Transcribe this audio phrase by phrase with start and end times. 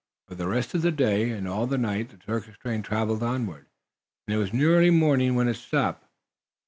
[0.27, 3.67] For the rest of that day and all the night the circus train traveled onward,
[4.25, 6.07] and it was nearly morning when it stopped.